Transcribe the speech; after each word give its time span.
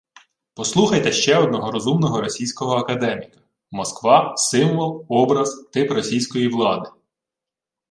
Послухайте 0.55 1.11
ще 1.11 1.37
одного 1.37 1.71
розумного 1.71 2.21
російського 2.21 2.75
академіка: 2.75 3.39
«Москва– 3.71 4.33
Символ, 4.37 5.05
Образ, 5.09 5.69
Тип 5.73 5.91
Російської 5.91 6.47
влади 6.47 6.89